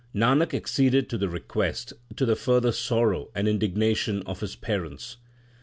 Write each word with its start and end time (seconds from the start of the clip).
Nanak 0.15 0.51
acceded 0.55 1.09
to 1.11 1.17
the 1.19 1.29
request, 1.29 1.93
to 2.15 2.25
the 2.25 2.35
further 2.35 2.71
sorrow 2.71 3.29
and 3.35 3.47
indignation 3.47 4.23
of 4.23 4.39
his 4.39 4.55
parents. 4.55 5.17